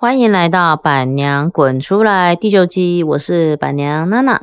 [0.00, 4.40] 欢迎来到板娘滚出来第九集，我是板娘娜娜。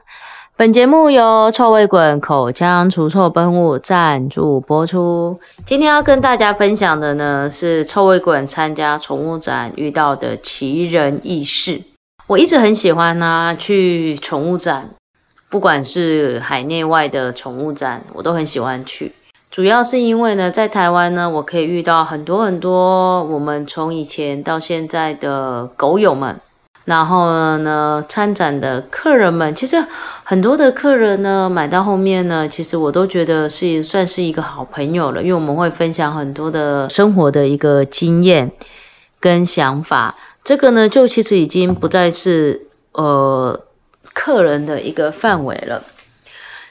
[0.58, 5.39] 本节目由臭味滚口腔除臭喷雾赞助播出。
[5.65, 11.81] 今天要跟大家分享的呢，是臭味滚参加宠物展遇到的奇人异事。
[12.28, 14.90] 我一直很喜欢呢，去宠物展，
[15.47, 19.13] 不管是海内外的宠物展，我都很喜欢去。
[19.55, 26.37] 主要是因为呢，在台湾呢，我可以遇到很多很多我们从以前到现在的狗友们。
[26.83, 29.81] 然后呢，参展的客人们，其实
[30.25, 38.51] 很多的客人呢，买到后面呢，其实我都觉得是算是一个好朋友了，因为我们会分享很多的生活的一个经验
[39.21, 40.17] 跟想法。
[40.43, 43.57] 这个呢，就其实已经不再是呃
[44.13, 45.81] 客人的一个范围了。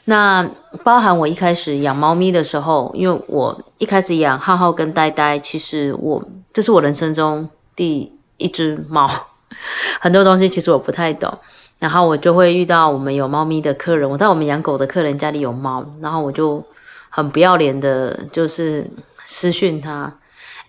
[0.06, 0.48] 那
[0.82, 9.10] 包含我一开始养猫咪的时候，因为我一开始养浩浩跟呆呆，其实我这是我人生中第一只猫。
[10.00, 11.32] 很多东西其实我不太懂，
[11.78, 16.62] 然后我就会遇到我们有猫咪的客人，我在我们养狗的客人家里有猫，然后我就
[17.08, 18.91] 很不要脸的，就是
[19.25, 20.12] 私讯他，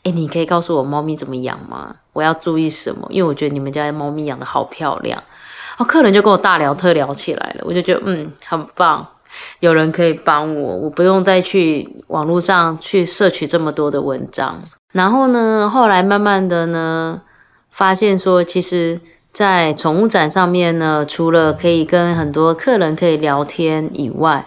[0.04, 1.96] 哎，你可以告诉我猫咪怎么养吗？
[2.14, 3.06] 我要注意什么？
[3.10, 5.22] 因为我觉得你们家的猫咪养的好漂亮，
[5.78, 9.06] 哦，客人就跟我大聊特聊起来了，我就觉得嗯，很棒，
[9.60, 14.62] 有人可以帮我，我不用再去网络上去摄取这么多的文章，
[14.94, 17.22] 然后呢，后来慢慢的呢。
[17.72, 18.98] 发现说，其实，
[19.34, 24.46] 在宠物展上面呢，除了可以跟很多客人可以聊天以外，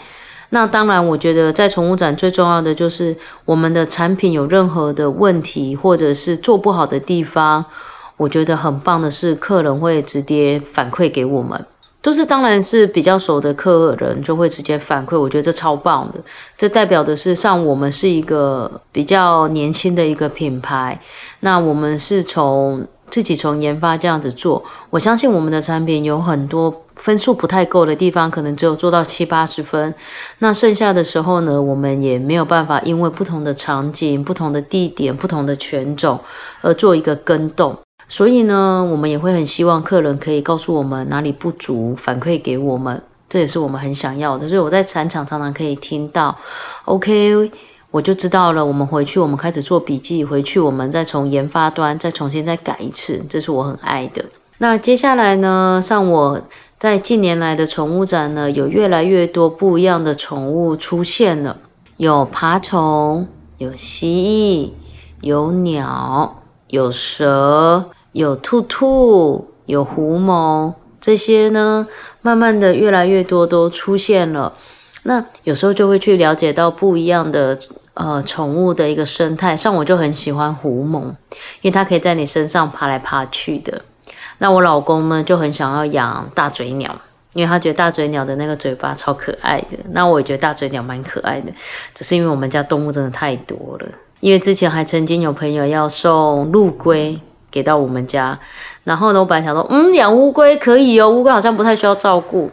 [0.48, 7.62] 那当然，我觉得在宠物展最重要的就是我们的产品有任何的问题或者是做不好的地方，
[8.16, 11.66] 我觉得很棒的是，客人会直接反馈给我们，
[12.00, 16.20] 都是当然是比较熟的客人就会直接反馈，我觉得这超棒的，
[16.56, 21.00] 这代表的是像我们是一个比较年轻的一个品牌，
[21.40, 22.86] 那我们是从。
[23.10, 29.94] 自己从研发这样子做，我相信我们的产品有很多分数不太够的地方，可能只有做到七八十分。
[30.40, 36.20] 那剩下的时候呢，我们也没有办法，因为不同的场景、不同的地点、不同的犬种
[36.60, 37.74] 而做一个跟动。
[38.08, 44.48] 所以呢，我们也会很希望客人可以告诉我们哪里不足，反馈给我们，这也是我们很想要的。
[44.48, 46.36] 所以我在产场常常可以听到
[46.86, 47.52] ，OK。
[47.90, 48.62] 我就知道了。
[48.62, 50.22] 我们回去，我们开始做笔记。
[50.22, 54.22] 回去，我们再从研发端再重新再改一次，这是我很爱的。
[54.58, 55.80] 那接下来呢？
[55.82, 56.38] 像我
[56.78, 61.56] 在近年来的宠物展呢，有越来越多不一样的宠物出现了，
[61.96, 63.26] 有爬虫，
[63.56, 64.72] 有蜥
[65.22, 71.86] 蜴，有鸟，有蛇，有兔兔，有狐獴，这些呢，
[72.22, 74.52] 慢慢的越来越多都出现了。
[75.04, 77.58] 那有时候就会去了解到不一样的
[77.94, 81.02] 呃宠物的一个生态，像我就很喜欢狐獴，
[81.60, 83.82] 因为它可以在你身上爬来爬去的。
[84.38, 86.94] 那我老公呢就很想要养大嘴鸟，
[87.32, 89.78] 因为他觉得大嘴鸟的那个嘴巴超可爱的。
[89.90, 91.52] 那我也觉得大嘴鸟蛮可爱的，
[91.94, 93.86] 只是因为我们家动物真的太多了。
[94.20, 97.20] 因为之前还曾经有朋友要送陆龟
[97.58, 98.38] 给到我们家，
[98.84, 102.48] 然后呢，我本来想说，嗯，养乌龟可以哦，乌龟好像不太需要照顾。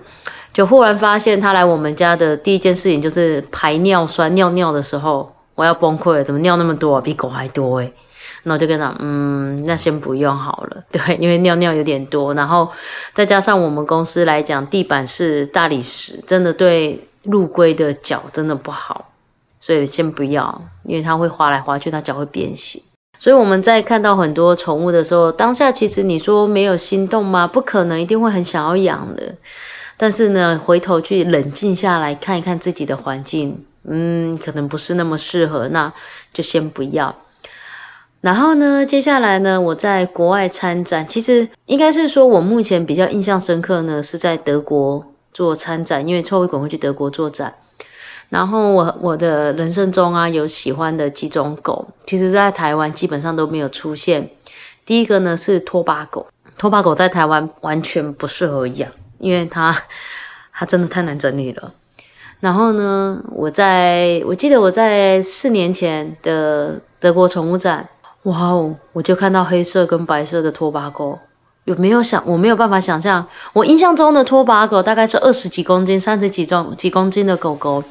[0.51, 7.93] 就忽然发现他来我们家的第一件事情就是排尿酸尿尿的时候，我要崩溃了，怎么尿那么多啊，比狗还多诶。
[8.43, 12.67] 那我就跟他，嗯，那先不用好了， 对，因为尿尿有点多，然后
[13.13, 19.11] 再加上我们公司来讲，地板是大理石，真的对陆龟的脚真的不好，
[19.59, 22.81] 所以先不要，因为它会滑来滑去，它脚会变形。
[23.17, 27.47] 所以我们在看到很多宠物的时候，当下其实你说没有心动吗？
[27.47, 29.35] 不可能，一定会很想要养的。
[29.97, 35.91] 但是呢，回头去冷静下来看一看自己的环境，嗯，可能不是那么适合，那
[36.33, 37.15] 就先不要。
[38.21, 47.53] 然后呢，接下来呢，我在国外参展，其实应该是说我目前比较印象深刻呢，是在德国做参展，因为臭味滚会去德国做展。
[48.29, 54.29] 然后我我的人生中啊，有喜欢的几种狗，其实在台湾基本上都没有出现。
[54.85, 56.27] 第一个呢是拖把狗，
[56.57, 58.89] 拖把狗在台湾完全不适合养。
[59.17, 59.75] 因为它，
[60.53, 61.71] 它真的太难整理了。
[62.41, 67.87] 然后呢，我在我记得我在四年前的德国宠物展，
[68.23, 71.17] 哇哦，我就看到黑色跟白色的拖把狗，
[71.63, 77.81] 有没有想我没有办法想象，我印象中的拖把狗大概是二十几公斤、三十几重几公斤的狗狗，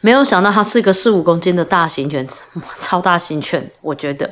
[0.00, 2.26] 没有想到它是一个四五公斤的大型犬，
[2.80, 4.30] 超大型犬，我觉得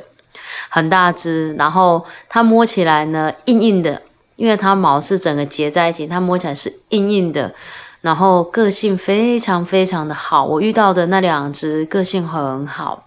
[0.69, 4.01] 很大只，然后它摸起来呢硬硬的。
[4.37, 7.53] 因为它毛是整个结在一起，它摸起来是硬硬的，
[8.01, 10.43] 然后个性非常非常的好。
[10.43, 13.05] 我遇到的那两只个性很好，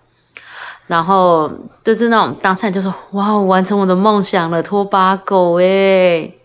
[0.86, 1.50] 然后
[1.82, 6.38] 就是那种当下就说哇，完成我的梦想了，拖把狗诶。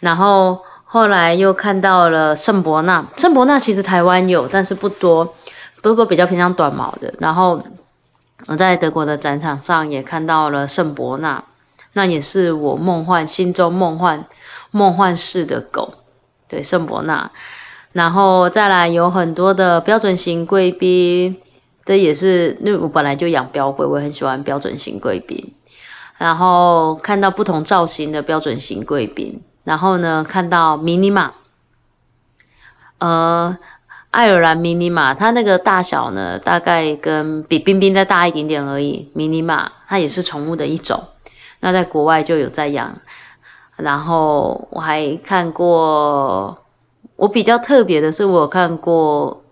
[0.00, 5.34] 然后后来又看到了圣伯纳，圣伯纳其实台湾有，但是不多，
[5.82, 7.12] 不过比较偏向短毛的。
[7.18, 7.60] 然后
[8.46, 11.42] 我在德国的展场上也看到了圣伯纳，
[11.94, 14.24] 那也是我梦幻心中梦幻
[14.70, 15.92] 梦幻式的狗，
[16.48, 17.30] 对圣伯纳。
[17.92, 21.36] 然后再来有很多的标准型贵宾，
[21.84, 25.54] 这也是因为我本来就养标贵，我很喜欢标准型贵宾。
[26.18, 31.32] 然后看到不同造型的标准型贵宾，然后呢看到迷你马，
[32.98, 33.58] 呃，
[34.12, 39.10] 爱尔兰迷你马，它那个大小呢大概跟比冰冰再大一点点而已。
[39.12, 41.02] 迷你马它也是宠物的一种，
[41.60, 42.96] 那在国外就有在养。
[43.76, 46.56] 然后我还看过。
[47.16, 49.42] 我比较特别的是，我看过，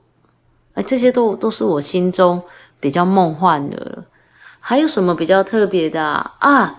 [0.75, 2.43] 哎，这些都都是我心中
[2.78, 4.05] 比较梦幻的了。
[4.60, 6.34] 还有什么比较特别的啊？
[6.40, 6.78] 啊，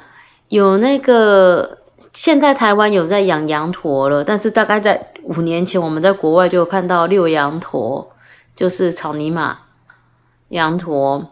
[0.50, 1.80] 有那个
[2.14, 8.12] 现在台湾有在养羊驼了，但是大概在五年前，我们在国外就看到遛羊驼，
[8.56, 9.60] 就是草泥马
[10.50, 11.32] 羊驼，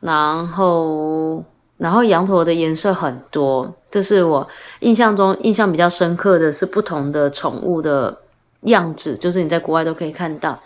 [0.00, 1.44] 然后
[1.78, 4.48] 然后羊驼的颜色很多，这是我
[4.80, 8.18] 印象中印象比较深刻的是不同的宠物的。
[8.66, 10.60] 样子就是你在国外都可以看到，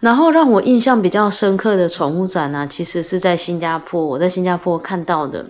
[0.00, 4.04] 然后让我印象比较深刻的宠物展呢，其实是在新加坡。
[4.04, 5.46] 我在新加坡看到的，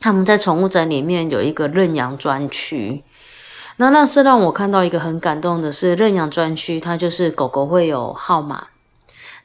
[0.00, 3.02] 他们在宠物展里面有一个认养专区。
[3.76, 8.68] 那那是让我看到一个很感动的是，认养专区它就是狗狗会有号码，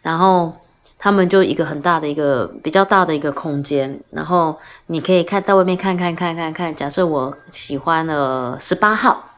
[0.02, 0.54] 然后
[0.98, 4.58] 他们就一个很大的一个比较大的一个空间，然后
[4.88, 6.76] 你可以看在外面看看看看看。
[6.76, 9.30] 假设我喜欢了十八号。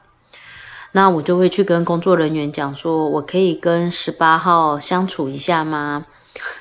[0.93, 6.05] 那我就会去跟工作人员讲说，我可以跟十八号相处一下吗？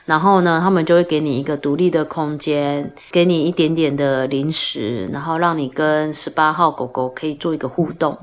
[0.05, 8.17] 然后呢，他们就会给你一个独立的空间，给你一点点的零食，然后让你跟十八号狗狗可以做一个互动。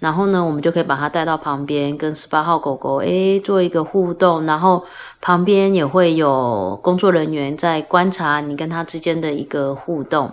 [0.00, 4.44] 然后呢，我们就可以把它带到旁边，跟十八号狗狗诶做一个互动。
[4.44, 4.84] 然后
[5.20, 10.32] 旁边也会有工作人员在观察你跟它之间的一个互动。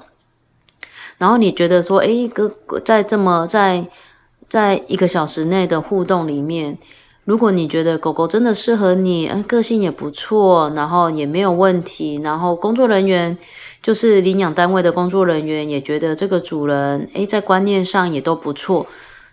[1.18, 2.52] 然后你觉得说，诶，哥
[2.84, 3.88] 在这么在。
[4.50, 6.76] 在一个小时内的互动里面，
[7.30, 13.38] 如果你觉得狗狗真的适合你，嗯，个性也不错，然后也没有问题，然后工作人员
[13.84, 18.88] 就是领养单位的工作人员也觉得这个主人，诶，在观念上也都不错，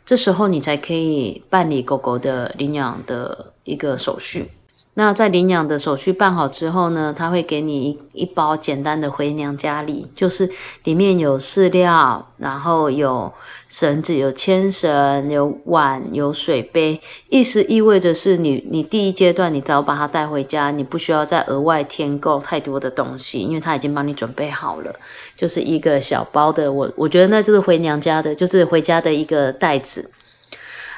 [0.04, 4.50] 这时候你才可以办理狗狗的领养的一个手续。
[4.98, 10.50] 那在领养的手续办好之后呢，他会给你一一包简单的回娘家礼，就是
[10.84, 13.30] 里面有饲料，然后有
[13.68, 16.98] 绳子、有牵绳、有碗、有水杯，
[17.28, 24.90] 意思意味着是你你第一阶段你只要把它带回家，你不需要再额外添购太多的东西，因为他已经帮你准备好了，
[25.36, 30.10] 就是一个小包的，我我觉得那就是回娘家的，就是回家的一个袋子。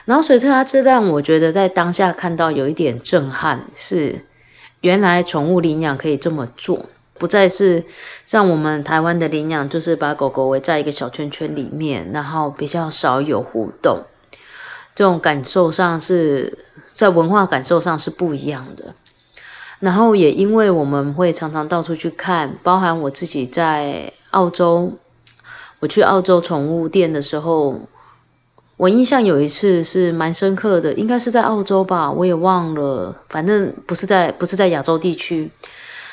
[0.09, 4.25] 然后，随着它这让我觉得在当下看到有一点震撼，是
[4.81, 6.87] 原来宠物领养可以这么做，
[7.19, 7.85] 不再是
[8.25, 13.99] 像我们台湾的领养，就是把狗狗围在一个小圈圈里面，然后比较少有互动。
[14.95, 16.57] 这种感受上是
[16.95, 18.95] 在文化感受上是不一样的。
[19.81, 24.95] 然后也因为我们会常常到处去看，包含我自己在澳洲，
[25.81, 27.83] 我去澳洲宠物店的时候。
[28.79, 35.51] 我印象有一次是蛮深刻的，应该是在澳洲吧，我也忘了，反正不是在不是在亚洲地区。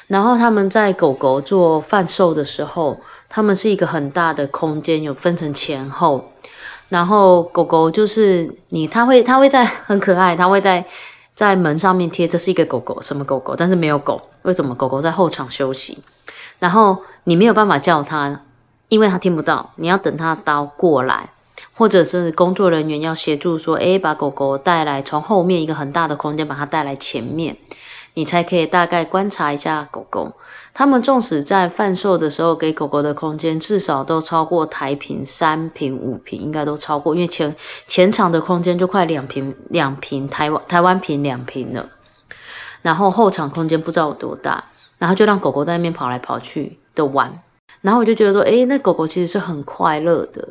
[0.08, 6.32] 然后他们在狗狗做贩售的时候，他们是一个很大的空间，有分成前后。
[6.90, 10.84] 然后狗狗就是你，它会它会在很可爱，它会在
[11.36, 16.00] 在门上面贴这是一个狗狗什么狗狗，但是没有狗，为什么狗狗在后场休息？
[16.58, 18.42] 然后你没有办法叫它，
[18.90, 21.30] 因为它听不到，你要等它刀过来。
[21.78, 27.58] 或者是工作人员要协助说，诶，把狗狗带来，从后面一个很大的空间把它带来前面，
[28.14, 30.32] 你才可以大概观察一下狗狗。
[30.74, 37.54] 他们纵使在贩售的时候给狗狗的空间至少都超过台平三平五平，应该都超过，因为前
[37.88, 41.90] 前场的空间就快两平两平台湾台湾平两平了，
[42.82, 44.64] 然后后场空间不知道有多大，
[44.98, 47.42] 然后就让狗狗在那边跑来跑去的玩，
[47.82, 50.48] 然后我就觉得说，诶，那狗狗其实是很快乐的。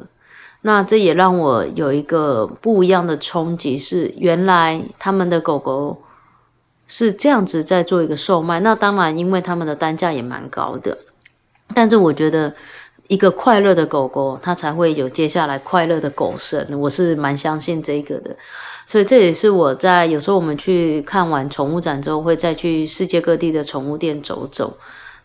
[0.67, 6.03] 那这也让我有一个不一样的冲击，是原来他们的狗狗
[6.87, 8.61] 是这样子在做一个售卖。
[8.61, 10.97] 那当然，因为他们的单价也蛮高的，
[11.75, 12.55] 但是我觉得
[13.09, 16.67] 一个快乐的狗狗，它才会有接下来快乐的狗生。
[16.81, 18.35] 我是蛮相信这个的，
[18.87, 24.77] 所以这也是我在有时候我们去看完宠物展之后，会再去世界各地的宠物店走走。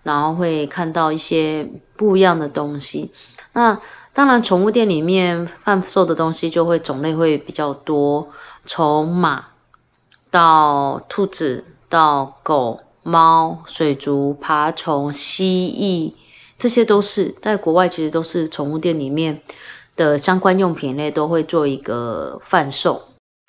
[0.01, 1.67] 然后会看到一些
[1.97, 3.11] 不一样的东西。
[3.51, 3.77] 那
[4.11, 8.27] 当然，宠物店里面贩售的东西就会种类会比较多，
[8.65, 9.45] 从马
[10.29, 16.13] 到兔子到狗、猫、水族、爬虫、蜥蜴，
[16.57, 19.41] 这些都是在国外其实都是宠物店里面
[19.95, 23.01] 的相关用品类都会做一个贩售。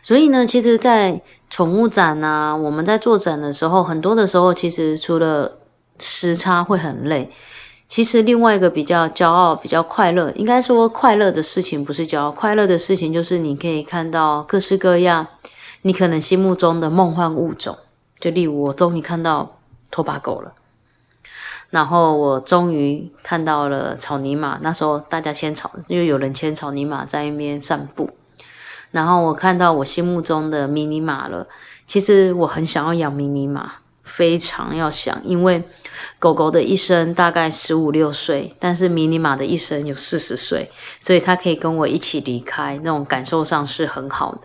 [0.03, 5.59] 所以呢，其实，在宠物展啊，我们在做展的时候，很多的时候其实除了
[5.99, 7.31] 时差会很累。
[7.91, 15.27] 其实另外一个比较骄傲、比较快乐，应该说快乐的事情不是骄傲，快乐的事情就是你可以看到各式各样
[15.83, 17.77] 你可能心目中的梦幻物种。
[18.21, 19.57] 就例如我终于看到
[19.91, 20.53] 拖把狗了，
[21.71, 24.61] 然后我终于看到了草泥马。
[24.63, 28.11] 那时候大家牵草，因为有人牵草泥马在一边散步。
[28.93, 31.49] 然后我看到我心目中的迷你马了。
[31.87, 33.73] 其实我很想要养迷你马。
[34.03, 35.63] 非常要想，因为
[36.19, 44.41] 狗狗的一生大概十五六岁，但是迷你马的一生有四十岁，所以它可以跟我一起离开，那种感受上是很好的。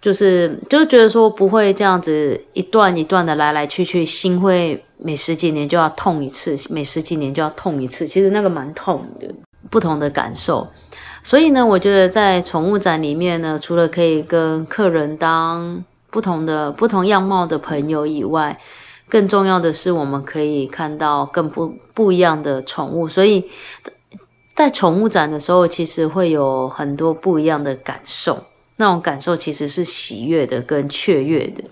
[0.00, 9.26] 就是就觉得说不会这样子一段一段的来来去去，心会每十几年就要痛一次，每十几年就要痛一次，其实那个蛮痛的，
[9.70, 10.68] 不同的感受。
[11.22, 15.84] 所以呢，我觉得在宠物展里面呢，除了可以跟客人当。
[16.14, 18.56] 不同的不同样貌的朋友以外，
[19.08, 23.08] 更重要的是，我们可以看到更不不一样的宠物。
[23.08, 23.50] 所以
[24.54, 28.44] 在宠物展的时候，其实会有很多不一样的感受。
[28.76, 31.64] 那种感受其实是喜悦的，跟雀跃的，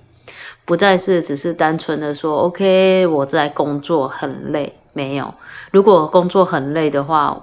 [0.64, 4.76] 不再是只是单纯的说 “OK，我在工作很累”。
[4.92, 5.32] 没有，
[5.70, 7.40] 如果工作很累的话。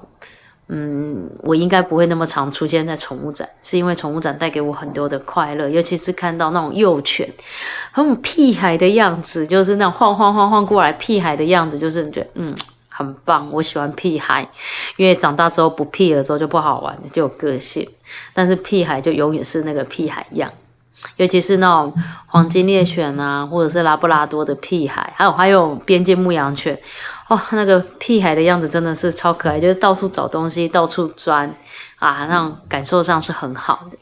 [0.72, 7.28] 嗯，我应该不会那么常出现在宠物展，是因为宠物展带给我很多的快乐，尤其是看到那种幼犬，
[7.96, 12.56] 那种屁孩的样子，就是那种晃晃晃晃过来屁孩的样子，就是你觉得嗯
[12.88, 14.48] 很棒，我喜欢屁孩，
[14.98, 17.90] 因为长大之后不屁了之后就不好玩，就有个性，
[18.32, 20.52] 但是屁孩就永远是那个屁孩样，
[21.16, 21.92] 尤其是那种
[22.28, 26.80] 黄金猎犬啊，或者是拉布拉多的屁孩，还有还有边界牧羊犬。
[27.30, 31.56] 哦，那个屁孩的样子真的是超可爱，就是到处找东西，到处钻
[32.00, 33.98] 啊，那种感受上是很好的。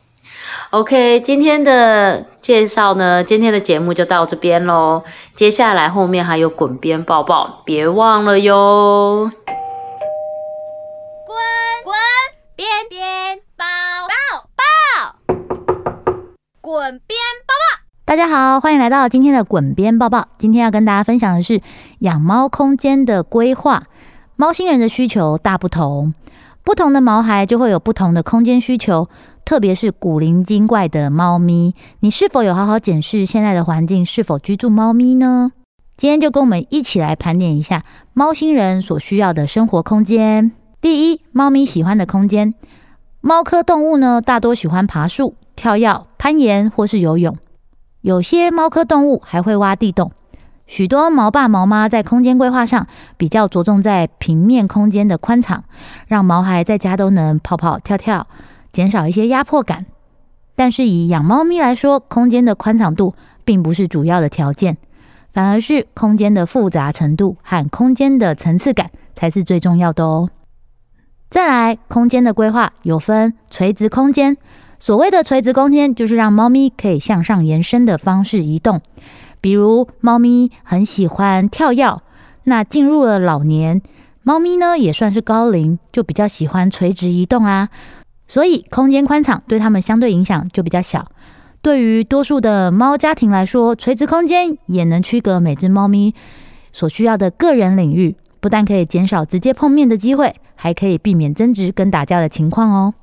[0.69, 5.03] OK，今天的介绍呢，今天的节目就到这边喽。
[5.35, 9.29] 接下来后面还有滚边抱抱，别忘了哟。
[11.25, 11.35] 滚
[11.83, 11.93] 滚
[12.55, 13.65] 边边抱
[14.07, 15.35] 抱抱，
[16.61, 17.66] 滚边抱抱。
[18.07, 20.29] 大家好，欢迎来到今天的滚边抱抱。
[20.37, 21.59] 今天要跟大家分享的是
[21.99, 23.83] 养猫空间的规划。
[24.37, 26.13] 猫星人的需求大不同，
[26.63, 29.09] 不同的毛孩就会有不同的空间需求。
[29.43, 35.51] 特别是古灵精怪的猫咪，你是否有好好检视现在的环境是否居住猫咪呢？
[35.97, 37.83] 今天就跟我们一起来盘点一下
[38.13, 40.53] 猫星人所需要的生活空间。
[40.79, 42.53] 第一，猫咪喜欢的空间。
[43.19, 47.35] 猫科动物呢，大多喜欢爬树、跳跃、攀岩或是游泳。
[48.07, 50.13] 有些猫科动物还会挖地洞。
[50.65, 52.87] 许多毛爸毛妈在空间规划上
[53.17, 55.65] 比较着重在平面空间的宽敞，
[56.07, 58.25] 让毛孩在家都能跑跑跳跳，
[58.71, 59.87] 减少一些压迫感。
[60.55, 64.77] 但是以养猫咪来说，空间的宽敞度并不是主要的条件，
[65.33, 70.29] 反而是空间的复杂程度和空间的层次感才是最重要的哦。
[71.29, 74.37] 再来，空间的规划有分垂直空间。
[74.79, 78.81] 所谓的垂直空间，就是让猫咪可以向上延伸的方式移动。
[79.41, 82.01] 比如，猫咪很喜欢跳跃，
[82.43, 83.81] 那进入了老年，
[84.23, 87.69] 猫咪呢也算是高龄，就比较喜欢垂直移动啊。
[88.27, 91.07] 所以，空间宽敞对它们相对影响就比较小。
[91.61, 96.13] 对于多数的猫家庭来说，垂直空间也能区隔每只猫咪
[96.71, 102.93] 所需要的个人领域，不但可以减少直接碰面的机会，还可以避免争执跟打架的情况哦。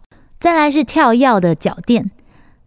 [0.45, 2.11] 再来是跳跃的脚垫，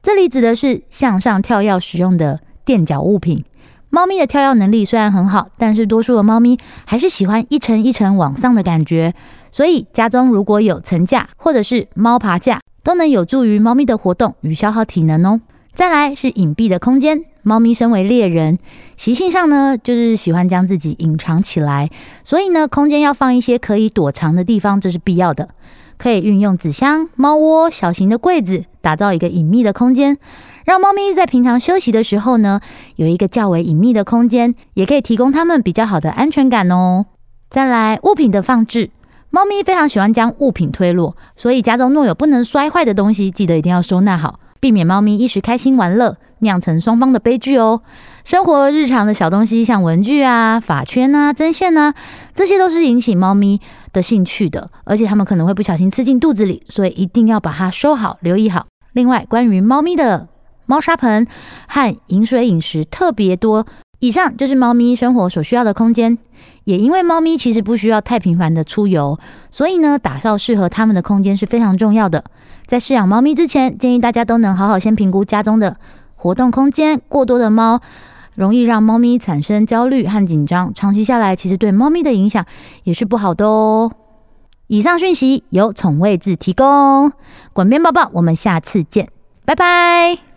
[0.02, 3.46] 这里指的是向上跳跃使用的垫脚物品。
[3.92, 9.14] 猫咪的跳跃能力虽然很好，但是多数的猫咪还是喜欢一层一层往上的感觉，
[9.52, 15.40] 所以家中如果有层架或者是猫爬架，都能有助于猫咪的活动与消耗体能哦。
[15.76, 18.58] 再来是隐蔽的空间，猫咪身为猎人，
[18.98, 21.92] 习性上呢就是喜欢将自己隐藏起来，
[22.24, 25.50] 所以呢空间要放一些可以躲藏的地方，这是必要的。
[25.98, 30.18] 可以运用纸箱、猫窝、小型的柜子，打造一个隐秘的空间，
[30.66, 32.62] 让猫咪在平常休息的时候呢，
[32.96, 37.06] 有一个较为隐秘的空间，也可以提供它们比较好的安全感哦。
[37.50, 38.92] 再来，物品的放置，
[39.30, 47.84] 猫咪非常喜欢将物品推落，所以家中若有不能摔坏的东西，记得一定要收纳好，避免猫咪一时开心玩乐酿成双方的悲剧哦。
[48.26, 51.94] 生活日常的小东西，像文具啊、发圈啊、针线啊，
[52.36, 53.62] 这些都是引起猫咪
[53.94, 58.66] 的兴趣的，而且它们可能会不小心吃进肚子里，所以一定要把它收好、留意好。
[58.92, 60.28] 另外，关于猫咪的
[60.66, 61.26] 猫砂盆
[61.70, 63.66] 和饮水饮食特别多。
[64.00, 66.18] 以上就是猫咪生活所需要的空间。
[66.66, 69.18] 也因为猫咪其实不需要太频繁的出游，
[69.50, 72.26] 所以呢，打造适合它们的空间是非常重要的。
[72.68, 75.78] 在饲养猫咪之前，建议大家都能好好先评估家中的
[76.16, 77.02] 活动空间。
[77.08, 77.80] 过多的猫
[78.36, 82.46] 容易让猫咪产生焦虑和紧张，长期下来其实对猫咪的影响
[82.84, 83.92] 也是不好的哦。
[84.68, 87.14] 以上讯息由宠位置提供。
[87.54, 89.08] 管边抱抱，我们下次见，
[89.46, 90.18] 拜拜。